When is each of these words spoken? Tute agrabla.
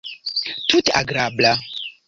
Tute 0.67 0.91
agrabla. 0.99 1.51